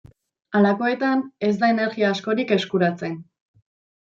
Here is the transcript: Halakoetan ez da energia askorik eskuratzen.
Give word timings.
Halakoetan 0.59 1.21
ez 1.49 1.51
da 1.65 1.69
energia 1.75 2.09
askorik 2.15 2.55
eskuratzen. 2.57 3.21